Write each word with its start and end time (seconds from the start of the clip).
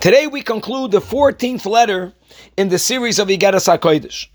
Today 0.00 0.26
we 0.26 0.42
conclude 0.42 0.90
the 0.90 1.00
14th 1.00 1.64
letter 1.64 2.12
in 2.58 2.68
the 2.68 2.78
series 2.78 3.18
of 3.18 3.28
Igeras 3.28 3.66
HaKodesh. 3.66 4.28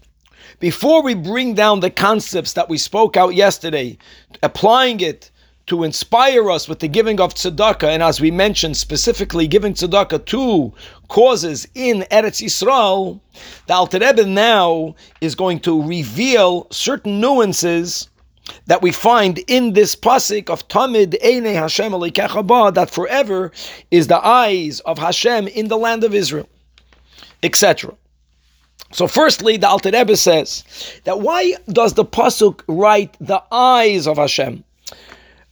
Before 0.60 1.04
we 1.04 1.14
bring 1.14 1.54
down 1.54 1.80
the 1.80 1.92
concepts 1.92 2.54
that 2.54 2.70
we 2.70 2.80
spoke 2.80 3.16
out 3.16 3.36
yesterday, 3.36 4.00
applying 4.42 5.00
it 5.00 5.30
to 5.68 5.84
inspire 5.84 6.50
us 6.50 6.68
with 6.68 6.80
the 6.80 6.88
giving 6.88 7.22
of 7.22 7.36
tzedakah, 7.36 7.88
and 7.88 8.02
as 8.02 8.20
we 8.20 8.32
mentioned, 8.32 8.78
specifically 8.78 9.48
giving 9.48 9.76
tzedakah 9.76 10.26
to 10.26 10.74
causes 11.08 11.68
in 11.76 12.04
Eretz 12.10 12.42
Yisrael, 12.42 13.20
the 13.68 13.76
Alter 13.76 14.00
Rebbe 14.00 14.26
now 14.26 14.96
is 15.22 15.36
going 15.36 15.60
to 15.60 15.84
reveal 15.84 16.66
certain 16.72 17.20
nuances 17.20 18.10
that 18.66 18.82
we 18.82 18.92
find 18.92 19.40
in 19.48 19.74
this 19.74 19.96
pasuk 19.96 20.50
of 20.50 20.68
Tamid 20.68 21.16
Eine 21.24 21.54
Hashem 21.54 21.92
that 21.92 22.90
forever 22.90 23.52
is 23.92 24.08
the 24.08 24.26
eyes 24.26 24.80
of 24.82 24.98
Hashem 24.98 25.48
in 25.48 25.68
the 25.68 25.78
land 25.78 26.04
of 26.04 26.14
Israel, 26.14 26.50
etc. 27.44 27.94
So, 28.92 29.08
firstly, 29.08 29.58
the 29.58 29.68
Alter 29.68 29.92
Rebbe 29.92 30.16
says 30.16 30.64
that 31.04 31.20
why 31.20 31.56
does 31.68 31.94
the 31.94 32.06
pasuk 32.06 32.62
write 32.68 33.16
the 33.20 33.44
eyes 33.52 34.08
of 34.08 34.18
Hashem? 34.18 34.64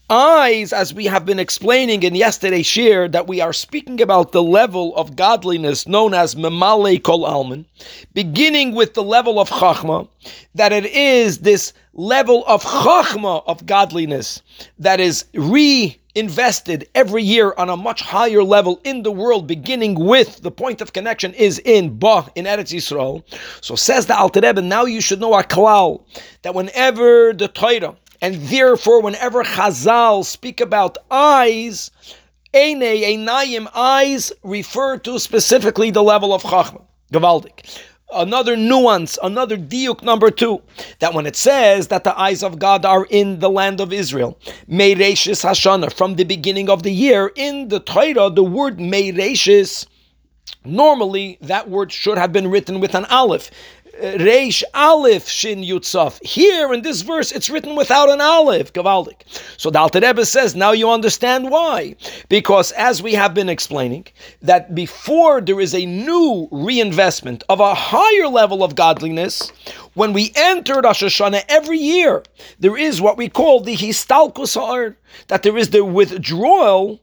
Eyes, 0.07 0.71
as 0.71 0.93
we 0.93 1.05
have 1.05 1.25
been 1.25 1.39
explaining 1.39 2.03
in 2.03 2.13
yesterday's 2.13 2.67
shiur, 2.67 3.11
that 3.11 3.27
we 3.27 3.41
are 3.41 3.51
speaking 3.51 3.99
about 3.99 4.33
the 4.33 4.43
level 4.43 4.95
of 4.95 5.15
godliness 5.15 5.87
known 5.87 6.13
as 6.13 6.35
Memale 6.35 7.01
Kol 7.01 7.25
Alman, 7.25 7.65
beginning 8.13 8.75
with 8.75 8.93
the 8.93 9.01
level 9.01 9.39
of 9.39 9.49
Chachma, 9.49 10.07
that 10.53 10.71
it 10.71 10.85
is 10.85 11.39
this 11.39 11.73
level 11.93 12.43
of 12.45 12.61
chachma 12.61 13.41
of 13.47 13.65
godliness 13.65 14.43
that 14.77 14.99
is 14.99 15.25
reinvested 15.33 16.87
every 16.93 17.23
year 17.23 17.55
on 17.57 17.71
a 17.71 17.77
much 17.77 18.01
higher 18.03 18.43
level 18.43 18.79
in 18.83 19.01
the 19.01 19.11
world, 19.11 19.47
beginning 19.47 19.95
with 19.95 20.39
the 20.43 20.51
point 20.51 20.81
of 20.81 20.93
connection 20.93 21.33
is 21.33 21.57
in 21.65 21.97
Ba 21.97 22.27
in 22.35 22.45
Eretz 22.45 22.75
Yisrael. 22.75 23.23
So 23.59 23.75
says 23.75 24.05
the 24.05 24.15
Alter 24.15 24.41
Rebbe, 24.41 24.61
now 24.61 24.85
you 24.85 25.01
should 25.01 25.19
know 25.19 25.33
a 25.33 25.43
klal 25.43 26.03
that 26.43 26.53
whenever 26.53 27.33
the 27.33 27.47
Torah 27.47 27.95
and 28.25 28.41
therefore 28.47 29.03
whenever 29.03 29.43
Chazal 29.43 30.25
speak 30.25 30.59
about 30.59 30.97
eyes, 31.11 31.91
Eine, 32.55 32.81
Einayim, 32.81 33.69
eyes 33.75 34.33
refer 34.41 34.97
to 34.97 35.19
specifically 35.19 35.91
the 35.91 36.01
level 36.01 36.33
of 36.33 36.41
chachma. 36.41 36.81
Gavaldik 37.13 37.79
another 38.13 38.55
nuance, 38.55 39.19
another 39.21 39.57
diuk 39.57 40.01
number 40.01 40.31
two, 40.31 40.61
that 40.99 41.13
when 41.13 41.25
it 41.27 41.35
says 41.35 41.89
that 41.89 42.03
the 42.03 42.17
eyes 42.19 42.41
of 42.43 42.57
God 42.57 42.85
are 42.85 43.05
in 43.09 43.39
the 43.39 43.49
land 43.49 43.79
of 43.81 43.91
Israel, 43.93 44.39
Meireshis 44.69 45.43
Hashana, 45.43 45.91
from 45.93 46.15
the 46.15 46.23
beginning 46.23 46.69
of 46.69 46.83
the 46.83 46.91
year, 46.91 47.31
in 47.35 47.67
the 47.67 47.79
Torah, 47.79 48.29
the 48.29 48.43
word 48.43 48.77
Meireshis, 48.77 49.85
normally 50.63 51.37
that 51.41 51.69
word 51.69 51.91
should 51.91 52.17
have 52.17 52.31
been 52.31 52.49
written 52.49 52.79
with 52.79 52.95
an 52.95 53.05
aleph. 53.05 53.51
Reish 54.01 54.63
Aleph 54.73 55.27
Shin 55.27 55.61
Yutzaf. 55.61 56.23
Here 56.25 56.73
in 56.73 56.81
this 56.81 57.01
verse, 57.01 57.31
it's 57.31 57.49
written 57.49 57.75
without 57.75 58.09
an 58.09 58.21
Aleph, 58.21 58.73
Gavaldik. 58.73 59.21
So 59.57 59.69
the 59.69 59.79
Alter 59.79 60.01
Rebbe 60.01 60.25
says, 60.25 60.55
now 60.55 60.71
you 60.71 60.89
understand 60.89 61.49
why. 61.49 61.95
Because 62.29 62.71
as 62.73 63.01
we 63.01 63.13
have 63.13 63.33
been 63.33 63.49
explaining, 63.49 64.07
that 64.41 64.75
before 64.75 65.41
there 65.41 65.59
is 65.59 65.73
a 65.73 65.85
new 65.85 66.47
reinvestment 66.51 67.43
of 67.49 67.59
a 67.59 67.73
higher 67.73 68.27
level 68.27 68.63
of 68.63 68.75
godliness, 68.75 69.51
when 69.93 70.11
we 70.11 70.31
enter 70.35 70.81
Rosh 70.81 71.03
Hashanah 71.03 71.45
every 71.47 71.79
year, 71.79 72.23
there 72.59 72.77
is 72.77 73.01
what 73.01 73.17
we 73.17 73.29
call 73.29 73.61
the 73.61 73.75
Histalkus 73.75 74.95
that 75.27 75.43
there 75.43 75.57
is 75.57 75.69
the 75.69 75.85
withdrawal 75.85 76.99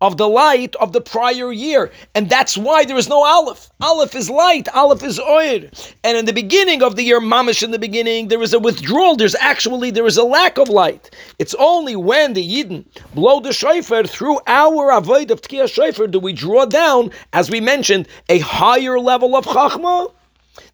of 0.00 0.16
the 0.16 0.28
light 0.28 0.74
of 0.76 0.92
the 0.92 1.00
prior 1.00 1.52
year. 1.52 1.90
And 2.14 2.28
that's 2.28 2.56
why 2.56 2.84
there 2.84 2.96
is 2.96 3.08
no 3.08 3.24
Aleph. 3.24 3.70
Aleph 3.80 4.14
is 4.14 4.30
light, 4.30 4.68
Aleph 4.74 5.02
is 5.02 5.18
oil. 5.20 5.62
And 6.04 6.16
in 6.16 6.24
the 6.24 6.32
beginning 6.32 6.82
of 6.82 6.96
the 6.96 7.02
year, 7.02 7.20
Mamish 7.20 7.62
in 7.62 7.70
the 7.70 7.78
beginning, 7.78 8.28
there 8.28 8.42
is 8.42 8.52
a 8.52 8.58
withdrawal. 8.58 9.16
There's 9.16 9.34
actually, 9.36 9.90
there 9.90 10.06
is 10.06 10.16
a 10.16 10.24
lack 10.24 10.58
of 10.58 10.68
light. 10.68 11.10
It's 11.38 11.54
only 11.58 11.96
when 11.96 12.32
the 12.34 12.46
Yidden 12.46 12.84
blow 13.14 13.40
the 13.40 13.52
shofar 13.52 14.04
through 14.04 14.40
our 14.46 14.90
avodah 14.90 15.30
of 15.30 15.42
Tkiyah 15.42 15.72
shofar 15.72 16.06
do 16.06 16.18
we 16.18 16.32
draw 16.32 16.64
down, 16.64 17.10
as 17.32 17.50
we 17.50 17.60
mentioned, 17.60 18.08
a 18.28 18.38
higher 18.38 18.98
level 18.98 19.36
of 19.36 19.44
Chachma 19.44 20.12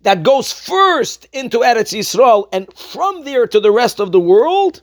that 0.02 0.22
goes 0.22 0.52
first 0.52 1.26
into 1.32 1.58
Eretz 1.58 1.96
Yisrael 1.96 2.48
and 2.52 2.72
from 2.74 3.24
there 3.24 3.46
to 3.46 3.60
the 3.60 3.70
rest 3.70 4.00
of 4.00 4.12
the 4.12 4.20
world 4.20 4.80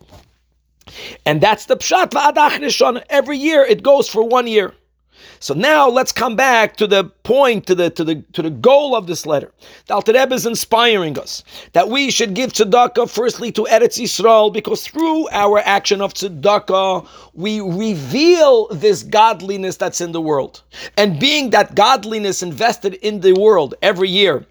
and 1.25 1.41
that's 1.41 1.65
the 1.65 1.77
pshat 1.77 2.11
nishon. 2.11 3.03
Every 3.09 3.37
year 3.37 3.63
it 3.63 3.83
goes 3.83 4.07
for 4.07 4.23
one 4.23 4.47
year. 4.47 4.73
So 5.39 5.53
now 5.55 5.89
let's 5.89 6.11
come 6.11 6.35
back 6.35 6.77
to 6.77 6.87
the 6.87 7.05
point, 7.23 7.65
to 7.67 7.75
the 7.75 7.89
to 7.91 8.03
the 8.03 8.15
to 8.33 8.41
the 8.43 8.49
goal 8.49 8.95
of 8.95 9.07
this 9.07 9.25
letter. 9.25 9.51
The 9.87 9.95
Alter 9.95 10.13
is 10.33 10.45
inspiring 10.45 11.17
us 11.17 11.43
that 11.73 11.89
we 11.89 12.11
should 12.11 12.35
give 12.35 12.53
tzedakah 12.53 13.09
firstly 13.09 13.51
to 13.53 13.63
Eretz 13.63 13.99
Yisrael 13.99 14.53
because 14.53 14.87
through 14.87 15.27
our 15.29 15.59
action 15.59 16.01
of 16.01 16.13
tzedakah 16.13 17.07
we 17.33 17.59
reveal 17.59 18.67
this 18.67 19.03
godliness 19.03 19.77
that's 19.77 20.01
in 20.01 20.11
the 20.11 20.21
world, 20.21 20.61
and 20.97 21.19
being 21.19 21.49
that 21.51 21.75
godliness 21.75 22.43
invested 22.43 22.95
in 22.95 23.21
the 23.21 23.33
world 23.33 23.73
every 23.81 24.09
year 24.09 24.45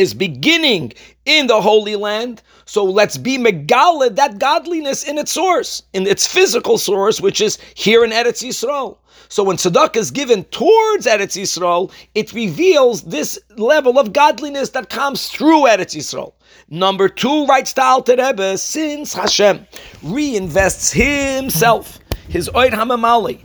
is 0.00 0.14
beginning 0.14 0.92
in 1.26 1.46
the 1.46 1.60
Holy 1.60 1.94
Land. 1.94 2.42
So 2.64 2.84
let's 2.84 3.18
be 3.18 3.36
Megala, 3.36 4.16
that 4.16 4.38
godliness 4.38 5.04
in 5.04 5.18
its 5.18 5.32
source, 5.32 5.82
in 5.92 6.06
its 6.06 6.26
physical 6.26 6.78
source, 6.78 7.20
which 7.20 7.40
is 7.40 7.58
here 7.74 8.02
in 8.04 8.10
Eretz 8.10 8.42
Yisrael. 8.42 8.96
So 9.28 9.44
when 9.44 9.56
tzedakah 9.56 9.96
is 9.96 10.10
given 10.10 10.44
towards 10.44 11.06
Eretz 11.06 11.38
Yisrael, 11.40 11.92
it 12.14 12.32
reveals 12.32 13.02
this 13.02 13.38
level 13.56 13.98
of 13.98 14.12
godliness 14.12 14.70
that 14.70 14.88
comes 14.88 15.28
through 15.28 15.62
Eretz 15.68 15.94
Yisrael. 15.94 16.32
Number 16.68 17.08
two, 17.08 17.46
writes 17.46 17.72
the 17.72 17.82
Alter 17.82 18.16
Rebbe, 18.16 18.56
since 18.56 19.12
Hashem 19.12 19.66
reinvests 20.02 20.92
himself, 20.92 21.98
his 22.28 22.48
Oid 22.50 22.70
Hamamali, 22.70 23.38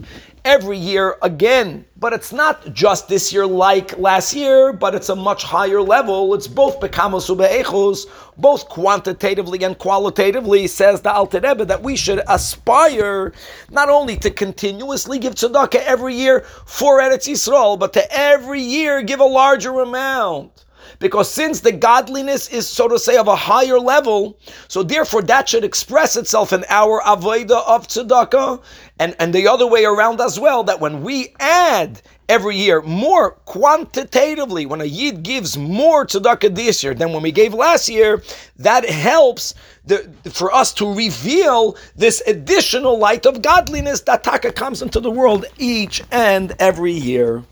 every 0.46 0.78
year 0.78 1.16
again. 1.22 1.84
But 1.96 2.12
it's 2.12 2.32
not 2.32 2.72
just 2.72 3.08
this 3.08 3.32
year 3.32 3.46
like 3.46 3.98
last 3.98 4.32
year, 4.32 4.72
but 4.72 4.94
it's 4.94 5.08
a 5.08 5.16
much 5.16 5.42
higher 5.42 5.82
level. 5.82 6.32
It's 6.34 6.46
both 6.46 6.78
bekamos 6.78 7.28
ube'echos, 7.28 8.06
both 8.38 8.68
quantitatively 8.68 9.64
and 9.64 9.76
qualitatively, 9.76 10.68
says 10.68 11.00
the 11.02 11.12
Alter 11.12 11.40
Rebbe, 11.40 11.64
that 11.64 11.82
we 11.82 11.96
should 11.96 12.22
aspire 12.28 13.32
not 13.70 13.88
only 13.88 14.16
to 14.18 14.30
continuously 14.30 15.18
give 15.18 15.34
tzedakah 15.34 15.82
every 15.82 16.14
year 16.14 16.40
for 16.64 17.00
Eretz 17.00 17.28
Yisrael, 17.28 17.76
but 17.78 17.92
to 17.94 18.12
every 18.16 18.60
year 18.60 19.02
give 19.02 19.20
a 19.20 19.24
larger 19.24 19.80
amount 19.80 20.65
because 20.98 21.30
since 21.30 21.60
the 21.60 21.72
godliness 21.72 22.48
is, 22.48 22.66
so 22.68 22.88
to 22.88 22.98
say, 22.98 23.16
of 23.16 23.28
a 23.28 23.36
higher 23.36 23.78
level, 23.78 24.38
so 24.68 24.82
therefore 24.82 25.22
that 25.22 25.48
should 25.48 25.64
express 25.64 26.16
itself 26.16 26.52
in 26.52 26.64
our 26.68 27.00
avodah 27.02 27.66
of 27.66 27.88
tzedakah, 27.88 28.62
and, 28.98 29.14
and 29.18 29.34
the 29.34 29.46
other 29.46 29.66
way 29.66 29.84
around 29.84 30.20
as 30.20 30.38
well, 30.40 30.64
that 30.64 30.80
when 30.80 31.02
we 31.02 31.34
add 31.38 32.00
every 32.28 32.56
year 32.56 32.82
more 32.82 33.32
quantitatively, 33.44 34.66
when 34.66 34.80
a 34.80 34.84
yid 34.84 35.22
gives 35.22 35.56
more 35.56 36.06
tzedakah 36.06 36.54
this 36.54 36.82
year 36.82 36.94
than 36.94 37.12
when 37.12 37.22
we 37.22 37.32
gave 37.32 37.54
last 37.54 37.88
year, 37.88 38.22
that 38.56 38.88
helps 38.88 39.54
the, 39.84 40.10
for 40.30 40.52
us 40.52 40.72
to 40.74 40.92
reveal 40.92 41.76
this 41.94 42.22
additional 42.26 42.98
light 42.98 43.26
of 43.26 43.42
godliness 43.42 44.00
that 44.02 44.24
taka 44.24 44.52
comes 44.52 44.82
into 44.82 45.00
the 45.00 45.10
world 45.10 45.44
each 45.58 46.02
and 46.10 46.54
every 46.58 46.92
year. 46.92 47.44